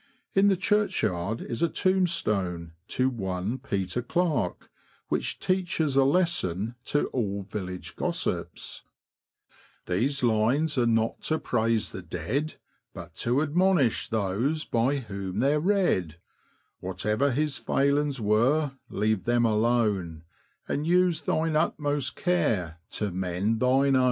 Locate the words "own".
23.95-23.97